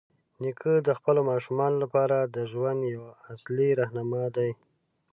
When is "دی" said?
4.35-4.51